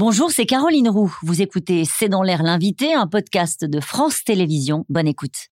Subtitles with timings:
[0.00, 1.12] Bonjour, c'est Caroline Roux.
[1.24, 4.84] Vous écoutez C'est dans l'air l'invité, un podcast de France Télévisions.
[4.88, 5.48] Bonne écoute.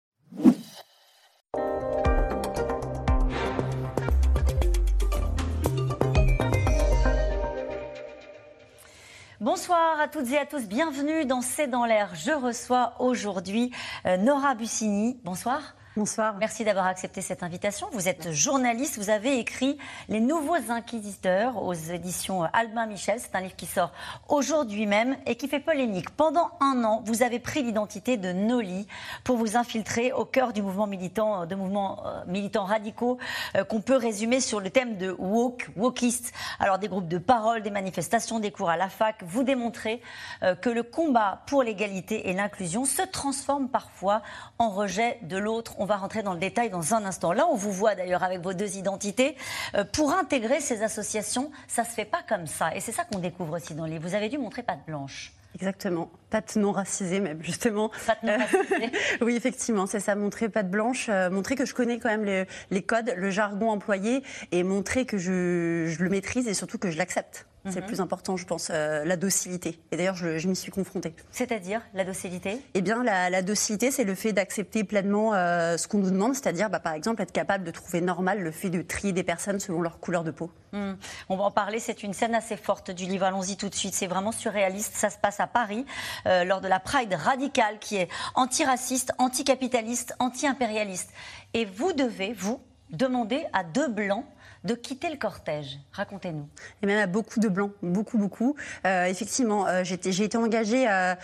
[9.40, 12.12] Bonsoir à toutes et à tous, bienvenue dans C'est dans l'air.
[12.16, 13.70] Je reçois aujourd'hui
[14.06, 15.20] euh, Nora Bussini.
[15.22, 15.76] Bonsoir.
[15.94, 16.36] Bonsoir.
[16.38, 17.86] Merci d'avoir accepté cette invitation.
[17.92, 19.76] Vous êtes journaliste, vous avez écrit
[20.08, 23.20] Les Nouveaux Inquisiteurs aux éditions Albin Michel.
[23.20, 23.92] C'est un livre qui sort
[24.30, 26.08] aujourd'hui même et qui fait polémique.
[26.08, 28.86] Pendant un an, vous avez pris l'identité de Noli
[29.22, 33.18] pour vous infiltrer au cœur du mouvement militant, de mouvements euh, militants radicaux
[33.54, 36.32] euh, qu'on peut résumer sur le thème de woke, wokiste.
[36.58, 39.22] Alors des groupes de parole, des manifestations, des cours à la fac.
[39.26, 40.00] Vous démontrez
[40.42, 44.22] euh, que le combat pour l'égalité et l'inclusion se transforme parfois
[44.58, 47.32] en rejet de l'autre on va rentrer dans le détail dans un instant.
[47.32, 49.36] Là, on vous voit d'ailleurs avec vos deux identités.
[49.74, 52.74] Euh, pour intégrer ces associations, ça se fait pas comme ça.
[52.76, 53.98] Et c'est ça qu'on découvre aussi dans les.
[53.98, 55.32] Vous avez dû montrer patte blanche.
[55.56, 57.90] Exactement, patte non racisée même justement.
[58.06, 58.92] Patte non racisée.
[59.20, 62.82] oui, effectivement, c'est ça, montrer patte blanche, euh, montrer que je connais quand même les,
[62.82, 67.46] codes, le jargon employé et montrer que je le maîtrise et surtout que je l'accepte.
[67.64, 67.86] C'est le mhm.
[67.86, 69.78] plus important, je pense, euh, la docilité.
[69.92, 71.14] Et d'ailleurs, je, m'y suis confrontée.
[71.30, 72.60] C'est-à-dire la docilité?
[72.74, 76.70] Eh bien, la, docilité, c'est le fait d'accepter pleinement euh, ce qu'on nous demande, c'est-à-dire,
[76.70, 79.80] bah, par exemple, être capable de trouver normal le fait de trier des personnes selon
[79.80, 80.50] leur couleur de peau.
[80.72, 80.94] Hmm.
[81.28, 81.78] On va en parler.
[81.78, 83.26] C'est une scène assez forte du livre.
[83.26, 83.94] Allons-y tout de suite.
[83.94, 84.94] C'est vraiment surréaliste.
[84.96, 85.86] Ça se passe à Paris
[86.26, 91.10] euh, lors de la Pride radicale, qui est antiraciste, anticapitaliste, anti-impérialiste.
[91.54, 94.24] Et vous devez, vous, demander à deux blancs
[94.64, 95.78] de quitter le cortège.
[95.92, 96.48] Racontez-nous.
[96.82, 98.54] Et même à beaucoup de blancs, beaucoup, beaucoup.
[98.86, 101.14] Euh, effectivement, euh, j'ai été engagée euh,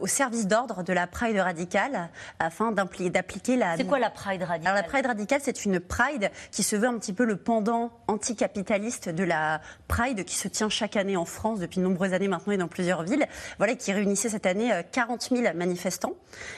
[0.00, 2.08] au service d'ordre de la Pride radicale
[2.38, 3.76] afin d'appliquer la.
[3.76, 4.72] C'est quoi la Pride radicale?
[4.72, 7.92] Alors la Pride radicale, c'est une Pride qui se veut un petit peu le pendant
[8.08, 12.28] anticapitaliste de la Pride qui se tient chaque année en France depuis de nombreuses années
[12.28, 13.26] maintenant et dans plusieurs villes.
[13.58, 16.14] Voilà, qui réunissait cette année 40 000 manifestants.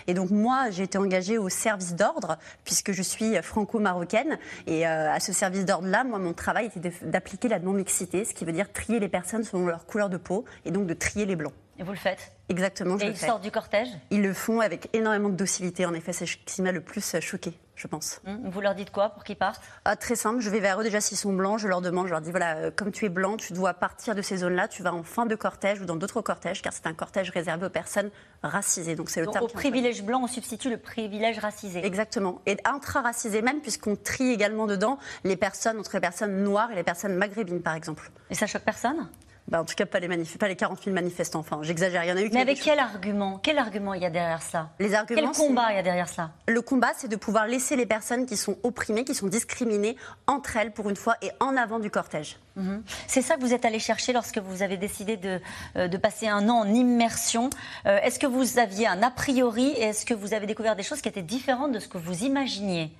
[0.06, 5.18] Et donc moi, j'ai été engagée au service d'ordre puisque je suis franco-marocaine et à
[5.20, 9.00] ce service d'ordre-là, moi, mon travail était d'appliquer la non-mixité, ce qui veut dire trier
[9.00, 11.54] les personnes selon leur couleur de peau et donc de trier les blancs.
[11.78, 12.98] Et vous le faites Exactement.
[12.98, 15.86] Je et ils sortent du cortège Ils le font avec énormément de docilité.
[15.86, 18.20] En effet, c'est ce qui m'a le plus choqué, je pense.
[18.26, 19.62] Hum, vous leur dites quoi pour qu'ils partent?
[19.84, 20.40] Ah, Très simple.
[20.40, 20.82] Je vais vers eux.
[20.82, 23.08] Déjà, s'ils sont blancs, je leur demande, je leur dis voilà, euh, comme tu es
[23.08, 24.66] blanc, tu dois partir de ces zones-là.
[24.66, 27.66] Tu vas en fin de cortège ou dans d'autres cortèges, car c'est un cortège réservé
[27.66, 28.10] aux personnes
[28.42, 28.96] racisées.
[28.96, 29.44] Donc, c'est le terme.
[29.44, 31.84] Au privilège blanc, on substitue le privilège racisé.
[31.84, 32.40] Exactement.
[32.46, 36.82] Et intra-racisé même, puisqu'on trie également dedans les personnes entre les personnes noires et les
[36.82, 38.10] personnes maghrébines, par exemple.
[38.30, 39.08] Et ça choque personne?
[39.48, 41.40] Bah, en tout cas, pas les, pas les 40 000 manifestants.
[41.40, 42.04] Enfin, j'exagère.
[42.04, 42.30] Il y en a eu.
[42.32, 44.70] Mais avec quel argument Quel argument il y a derrière ça?
[44.78, 45.32] Les arguments.
[45.32, 46.32] Quel combat il y a derrière ça?
[46.46, 50.58] Le combat, c'est de pouvoir laisser les personnes qui sont opprimées, qui sont discriminées, entre
[50.58, 52.38] elles pour une fois et en avant du cortège.
[52.56, 52.82] Mhm.
[53.06, 55.40] C'est ça que vous êtes allé chercher lorsque vous avez décidé de,
[55.76, 57.48] euh, de passer un an en immersion.
[57.86, 60.82] Euh, est-ce que vous aviez un a priori et est-ce que vous avez découvert des
[60.82, 62.92] choses qui étaient différentes de ce que vous imaginiez?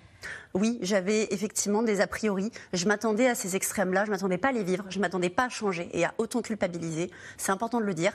[0.55, 2.51] Oui, j'avais effectivement des a priori.
[2.73, 5.29] Je m'attendais à ces extrêmes-là, je ne m'attendais pas à les vivre, je ne m'attendais
[5.29, 7.11] pas à changer et à autant culpabiliser.
[7.37, 8.13] C'est important de le dire.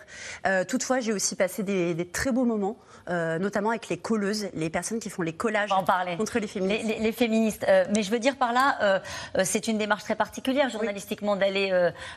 [0.47, 2.77] Euh, toutefois, j'ai aussi passé des, très beaux moments,
[3.09, 5.69] euh, notamment avec les colleuses, les personnes qui font les collages
[6.17, 6.99] contre les féministes.
[6.99, 7.65] Les, féministes.
[7.67, 9.01] Euh, mais je veux dire par là,
[9.43, 11.71] c'est une démarche très particulière journalistiquement d'aller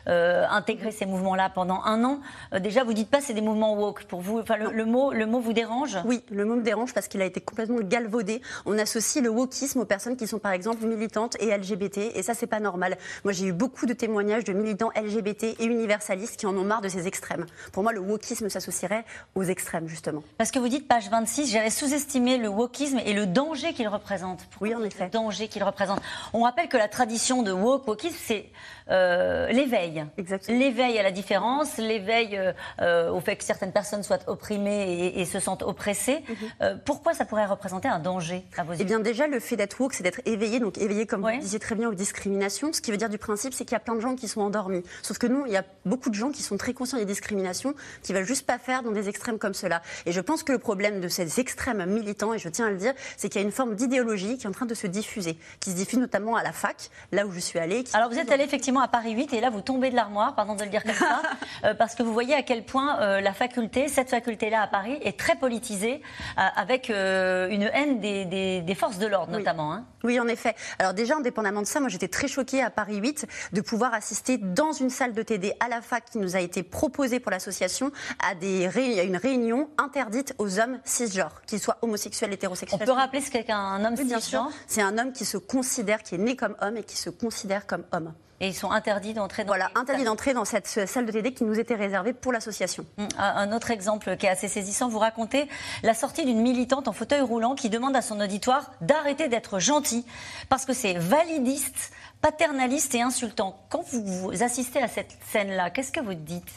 [0.05, 2.21] intégrer ces mouvements-là pendant un an.
[2.59, 4.39] déjà, vous dites pas c'est des mouvements woke pour vous.
[4.39, 5.97] Enfin, le, mot, le mot vous dérange?
[6.05, 8.41] Oui, le mot me dérange parce qu'il a été complètement galvaudé.
[8.65, 12.33] On associe le wokisme aux personnes qui sont par exemple militantes et LGBT, et ça
[12.33, 12.97] c'est pas normal.
[13.23, 16.81] Moi j'ai eu beaucoup de témoignages de militants LGBT et universalistes qui en ont marre
[16.81, 17.45] de ces extrêmes.
[17.71, 20.23] Pour moi le wokisme s'associerait aux extrêmes justement.
[20.37, 24.47] Parce que vous dites page 26, j'avais sous-estimé le wokisme et le danger qu'il représente.
[24.61, 25.05] oui en effet.
[25.05, 26.01] Le danger qu'il représente?
[26.33, 28.45] On rappelle que la tradition de woke, wokisme, c'est
[28.89, 30.05] euh, l'éveil.
[30.47, 35.25] L'éveil à la différence, l'éveil euh, euh, au fait que certaines personnes soient opprimées et,
[35.25, 36.23] se sentent oppressées.
[36.61, 36.79] Mhm.
[36.85, 38.79] pourquoi ça pourrait représenter un danger à vos yeux?
[38.81, 41.59] Eh bien déjà le fait d'être woke c'est d'être éveillé, donc éveillé, comme vous disiez
[41.59, 42.71] très bien, aux discriminations.
[42.71, 44.41] Ce qui veut dire du principe, c'est qu'il y a plein de gens qui sont
[44.41, 44.83] endormis.
[45.01, 47.73] Sauf que nous, il y a beaucoup de gens qui sont très conscients des discriminations,
[48.03, 49.81] qui ne veulent juste pas faire dans des extrêmes comme cela.
[50.05, 52.77] Et je pense que le problème de ces extrêmes militants, et je tiens à le
[52.77, 55.37] dire, c'est qu'il y a une forme d'idéologie qui est en train de se diffuser,
[55.59, 57.83] qui se diffuse notamment à la fac, là où je suis allée.
[57.93, 60.53] Alors vous êtes allé effectivement à Paris 8 et là vous tombez de l'armoire, pardon
[60.53, 61.23] de le dire comme ça,
[61.65, 64.99] euh, parce que vous voyez à quel point euh, la faculté, cette faculté-là à Paris,
[65.01, 66.01] est très politisée,
[66.37, 69.73] euh, avec une haine des, forces de l'ordre notamment.
[69.73, 69.85] Hein.
[70.03, 70.55] Oui, en effet.
[70.79, 74.37] Alors déjà, indépendamment de ça, moi j'étais très choquée à Paris 8 de pouvoir assister
[74.37, 77.91] dans une salle de TD à la fac qui nous a été proposée pour l'association
[78.23, 78.69] à, des
[79.03, 82.79] une réunion interdite aux hommes cisgenres, qu'ils soient homosexuels, hétérosexuels.
[82.81, 84.51] On peut rappeler ce qu'est un homme cisgenre?
[84.67, 87.65] C'est un homme qui se considère, qui est né comme homme et qui se considère
[87.65, 88.13] comme homme.
[88.39, 91.43] Et ils sont interdits d'entrer dans Voilà, interdits d'entrer dans cette salle de TD qui
[91.43, 92.85] nous était réservée pour l'association.
[92.97, 95.47] Hum, un autre exemple qui est assez saisissant, vous racontez
[95.81, 100.05] la sortie d'une militante en fauteuil roulant qui demande à son auditoire d'arrêter d'être gentil
[100.49, 101.91] parce que c'est validiste,
[102.21, 103.59] paternaliste et insultant.
[103.69, 106.51] Quand vous assistez à cette scène-là, qu'est-ce que vous dites?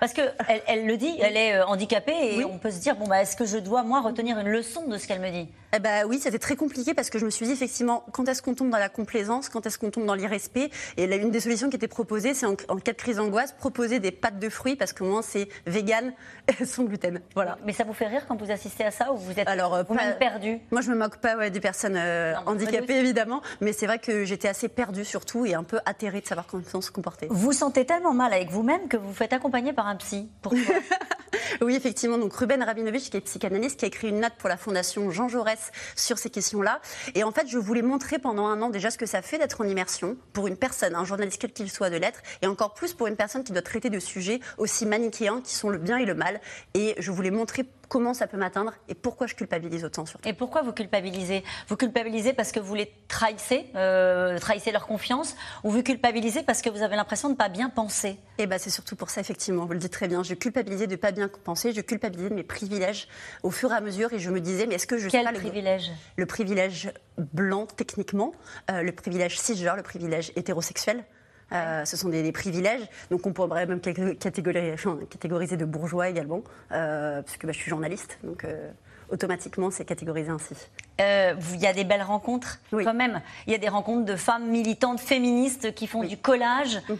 [0.00, 0.32] Parce qu'elle
[0.66, 3.36] elle le dit, elle est euh, handicapée et on peut se dire bon, bah, est-ce
[3.36, 5.48] que je dois, moi, retenir une leçon de ce qu'elle me dit?
[5.72, 8.42] Eh ben, oui, c'était très compliqué parce que je me suis dit effectivement, quand est-ce
[8.42, 10.70] qu'on tombe dans la complaisance, quand est-ce qu'on tombe dans l'irrespect?
[10.96, 14.00] Et là, une des solutions qui était proposée, c'est en, cas de crise d'angoisse, proposer
[14.00, 16.12] des pâtes de fruits parce qu'au moins c'est vegan
[16.64, 17.20] sans gluten.
[17.34, 17.58] Voilà.
[17.64, 19.84] Mais ça vous fait rire quand vous assistez à ça ou vous êtes Alors, euh,
[19.90, 20.58] même perdu?
[20.70, 24.24] Moi, je me moque pas ouais, des personnes euh, handicapées évidemment, mais c'est vrai que
[24.24, 27.28] j'étais assez perdue surtout et un peu atterrée de savoir comment se comporter.
[27.30, 30.28] Vous sentez tellement mal avec vous-même que vous vous faites accompagner par un psy.
[30.42, 30.60] Pourquoi
[31.60, 32.18] Oui, effectivement.
[32.18, 35.28] Donc Ruben Rabinovich, qui est psychanalyste, qui a écrit une note pour la Fondation Jean
[35.28, 35.59] Jaurès
[35.96, 36.80] sur ces questions-là.
[37.14, 39.60] Et en fait, je voulais montrer pendant un an déjà ce que ça fait d'être
[39.60, 42.94] en immersion pour une personne, un journaliste quel qu'il soit de l'être, et encore plus
[42.94, 46.04] pour une personne qui doit traiter de sujets aussi manichéens qui sont le bien et
[46.04, 46.40] le mal.
[46.74, 50.26] Et je voulais montrer comment ça peut m'atteindre et pourquoi je culpabilise autant surtout.
[50.26, 51.44] Et pourquoi vous culpabilisez?
[51.68, 56.62] Vous culpabilisez parce que vous les trahissez, euh, trahissez leur confiance, ou vous culpabilisez parce
[56.62, 58.16] que vous avez l'impression de ne pas bien penser?
[58.38, 60.22] Eh ben c'est surtout pour ça effectivement, vous le dites très bien.
[60.22, 63.08] Je culpabilisais de ne pas bien penser, je culpabilisais de mes privilèges
[63.42, 65.32] au fur et à mesure et je me disais mais est-ce que je Quel pas
[65.32, 65.90] privilège?
[66.16, 68.32] Le privilège blanc techniquement,
[68.70, 71.04] euh, le privilège cisgenre, le privilège hétérosexuel?
[71.52, 72.82] Euh, ce sont des, privilèges.
[73.10, 76.42] Donc on pourrait même catégoriser, de bourgeois également,
[76.72, 78.18] euh, puisque bah, je suis journaliste.
[78.22, 78.70] Donc euh,
[79.10, 80.54] automatiquement, c'est catégorisé ainsi.
[80.98, 83.20] Il y a des belles rencontres quand même.
[83.46, 86.96] Il y a des rencontres de femmes militantes féministes qui font du collage mhm.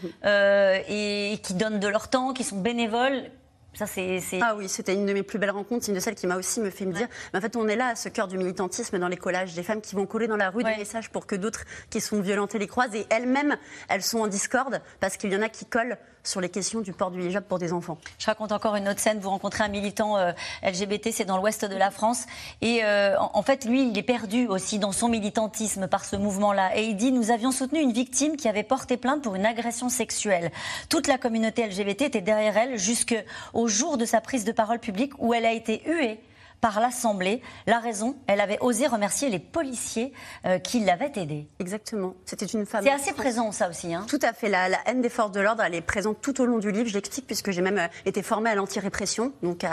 [0.88, 3.30] et qui donnent de leur temps, qui sont bénévoles.
[3.72, 5.88] Ça, c'est, Ah oui, c'était une de mes plus belles rencontres.
[5.88, 7.06] Une de celles qui m'a aussi me fait me dire.
[7.32, 9.80] En fait, on est là, à ce cœur du militantisme dans les collages, des femmes
[9.80, 12.66] qui vont coller dans la rue des messages pour que d'autres qui sont violentées les
[12.66, 12.94] croisent.
[12.94, 13.56] Et elles-mêmes,
[13.88, 16.92] elles sont en discorde parce qu'il y en a qui collent sur les questions du
[16.92, 17.98] port du hijab pour des enfants.
[18.18, 19.18] Je raconte encore une autre scène.
[19.20, 20.32] Vous rencontrez un militant euh,
[20.62, 22.24] LGBT, c'est dans l'ouest de la France.
[22.60, 26.76] Et euh, en, fait, lui, il est perdu aussi dans son militantisme par ce mouvement-là.
[26.76, 29.88] Et il dit Nous avions soutenu une victime qui avait porté plainte pour une agression
[29.88, 30.50] sexuelle.
[30.88, 35.12] Toute la communauté LGBT était derrière elle jusqu'au jour de sa prise de parole publique
[35.18, 36.20] où elle a été huée
[36.60, 37.42] par l'Assemblée.
[37.66, 40.12] La raison, elle avait osé remercier les policiers
[40.44, 41.46] euh, qui l'avaient aidée.
[41.58, 42.14] Exactement.
[42.24, 42.84] C'était une femme.
[42.84, 43.94] C'est assez présent, ça aussi.
[43.94, 44.04] Hein.
[44.08, 44.48] Tout à fait.
[44.48, 46.88] La, haine des forces de l'ordre, elle est présente tout au long du livre.
[46.88, 49.32] Je l'explique puisque j'ai même euh, été formée à l'anti-répression.
[49.42, 49.64] Donc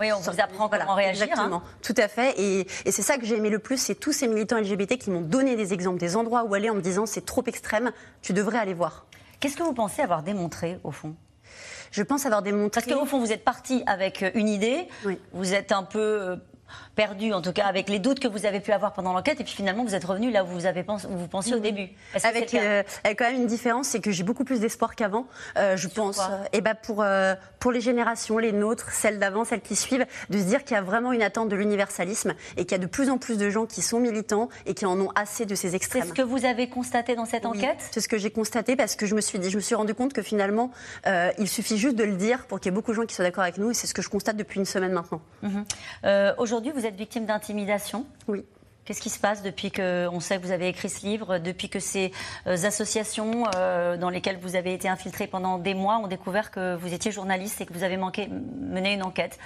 [0.00, 1.22] oui, on vous apprend comment réagir.
[1.22, 1.26] Hein.
[1.26, 1.62] Exactement.
[1.82, 2.38] Tout à fait.
[2.38, 3.78] Et, et c'est ça que j'ai aimé le plus.
[3.78, 6.74] C'est tous ces militants LGBT qui m'ont donné des exemples, des endroits où aller en
[6.74, 7.92] me disant c'est trop extrême,
[8.22, 9.06] tu devrais aller voir.
[9.40, 11.14] Qu'est-ce que vous pensez avoir démontré, au fond?
[11.90, 12.80] Je pense avoir démontré.
[12.80, 14.88] Parce qu'au fond, vous êtes parti avec euh, une idée,
[15.32, 16.38] vous êtes un peu
[16.94, 19.44] perdu, en tout cas avec les doutes que vous avez pu avoir pendant l'enquête, et
[19.44, 21.88] puis finalement vous êtes revenu là où vous, avez pensé, où vous pensiez au début.
[22.24, 25.26] Avec, euh, avec, quand même une différence, c'est que j'ai beaucoup plus d'espoir qu'avant,
[25.58, 26.20] euh, je pense.
[26.52, 30.38] et bah pour, euh, pour les générations, les nôtres, celles d'avant, celles qui suivent, de
[30.38, 32.86] se dire qu'il y a vraiment une attente de l'universalisme et qu'il y a de
[32.86, 35.74] plus en plus de gens qui sont militants et qui en ont assez de ces
[35.74, 36.02] extrêmes.
[36.02, 37.78] C'est ce que vous avez constaté dans cette enquête?
[37.90, 39.94] C'est ce que j'ai constaté parce que je me suis dit, je me suis rendu
[39.94, 40.70] compte que finalement,
[41.38, 43.24] il suffit juste de le dire pour qu'il y ait beaucoup de gens qui soient
[43.24, 45.20] d'accord avec nous et c'est ce que je constate depuis une semaine maintenant.
[45.42, 45.64] Mhm.
[46.56, 48.06] Aujourd'hui, vous êtes victime d'intimidation.
[48.28, 48.42] Oui.
[48.86, 51.80] Qu'est-ce qui se passe depuis qu'on sait que vous avez écrit ce livre, depuis que
[51.80, 52.12] ces
[52.46, 56.74] euh, associations euh, dans lesquelles vous avez été infiltré pendant des mois ont découvert que
[56.76, 59.38] vous étiez journaliste et que vous avez manqué, mené une enquête?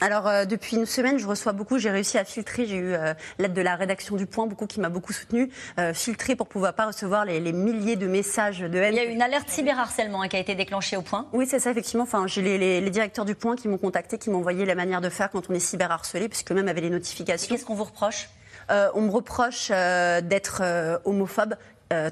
[0.00, 1.78] Alors euh, depuis une semaine, je reçois beaucoup.
[1.78, 2.66] J'ai réussi à filtrer.
[2.66, 5.50] J'ai eu euh, l'aide de la rédaction du Point, beaucoup qui m'a beaucoup soutenu.
[5.78, 8.94] Euh, filtrer pour pouvoir pas recevoir les, milliers de messages de haine.
[8.94, 11.26] Il y a eu une alerte cyberharcèlement hein, qui a été déclenchée au Point.
[11.32, 12.04] Oui, c'est ça effectivement.
[12.04, 15.08] Enfin, j'ai les, directeurs du Point qui m'ont contacté, qui m'ont envoyé la manière de
[15.08, 17.54] faire quand on est cyberharcelé, puisque même avait les notifications.
[17.54, 18.28] Qu'est-ce qu'on vous reproche?
[18.70, 21.54] On me reproche d'être homophobe,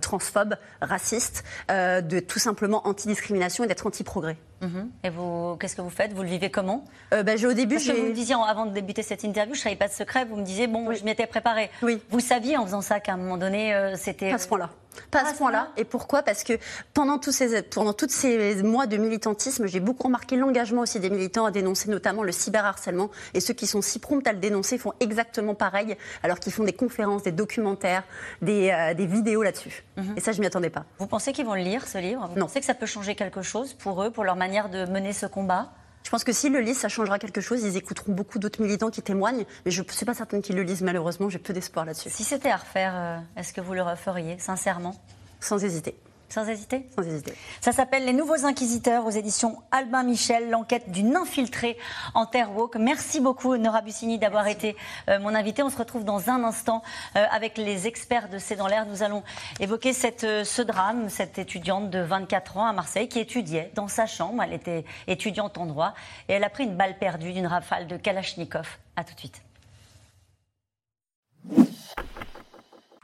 [0.01, 4.37] transphobe, raciste, de tout simplement anti-discrimination et d'être anti-progrès.
[4.63, 4.91] Mhm.
[5.05, 6.13] Et vous, qu'est-ce que vous faites?
[6.13, 6.85] Vous le vivez comment?
[7.13, 9.61] Euh, bah, Au début, Parce que vous me disiez avant de débuter cette interview, je
[9.61, 10.25] ne savais pas de secret.
[10.25, 11.71] Vous me disiez bon, je m'étais préparée.
[11.83, 12.01] Oui.
[12.11, 14.33] Vous saviez en faisant ça qu'à un moment donné, euh, c'était.
[14.33, 14.71] À ce point-là.
[15.11, 15.69] Pas à ce point-là.
[15.77, 16.23] Et pourquoi?
[16.23, 16.55] Parce que
[16.95, 21.11] pendant tous ces, pendant toutes ces mois de militantisme, j'ai beaucoup remarqué l'engagement aussi des
[21.11, 23.11] militants à dénoncer notamment le cyberharcèlement.
[23.35, 26.65] Et ceux qui sont si prompts à le dénoncer font exactement pareil, alors qu'ils font
[26.65, 28.05] des conférences, des documentaires,
[28.43, 29.85] des, euh, des vidéos là-dessus.
[29.97, 30.15] Mhm.
[30.17, 30.85] Et ça, je m'y attendais pas.
[30.99, 32.29] Vous pensez qu'ils vont le lire, ce livre?
[32.33, 35.13] Vous pensez que ça peut changer quelque chose pour eux, pour leur manière de mener
[35.13, 35.71] ce combat?
[36.07, 37.65] Je pense que s'ils le lisent, ça changera quelque chose.
[37.65, 40.63] Ils écouteront beaucoup d'autres militants qui témoignent, mais je ne suis pas certaine qu'ils le
[40.63, 41.29] lisent malheureusement.
[41.29, 42.11] J'ai peu d'espoir là-dessus.
[42.11, 44.95] Si c'était à refaire, euh, est-ce que vous le referiez, sincèrement?
[45.41, 45.97] Sans hésiter.
[46.29, 46.87] Sans hésiter?
[46.95, 47.35] Sans hésiter.
[47.61, 51.77] Ça s'appelle Les Nouveaux Inquisiteurs aux éditions Albin Michel, l'enquête d'une infiltrée
[52.15, 52.77] en Terre Woke.
[52.77, 54.77] Merci beaucoup Nora Bussini d'avoir été
[55.09, 55.63] euh, mon invitée.
[55.63, 56.83] On se retrouve dans un instant
[57.17, 58.87] euh, avec les experts de C'est dans l'air.
[58.87, 59.23] Nous allons
[59.61, 63.89] évoquer cette, euh, ce drame, cette étudiante de 24 ans à Marseille qui étudiait dans
[63.89, 64.43] sa chambre.
[64.43, 65.95] Elle était étudiante en droit
[66.29, 68.79] et elle a pris une balle perdue d'une rafale de Kalachnikov.
[68.97, 69.46] A tout de suite.